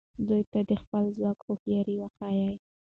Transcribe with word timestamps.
دوی 0.27 0.43
ته 0.51 0.59
د 0.69 0.71
خپل 0.81 1.03
ځواک 1.17 1.39
هوښیاري 1.47 1.95
وښایه. 1.99 2.51